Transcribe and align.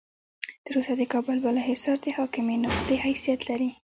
تر 0.65 0.73
اوسه 0.77 0.93
د 0.97 1.03
کابل 1.13 1.37
بالا 1.43 1.61
حصار 1.69 1.97
د 2.03 2.07
حاکمې 2.17 2.55
نقطې 2.65 2.95
حیثیت 3.05 3.39
لري. 3.49 3.69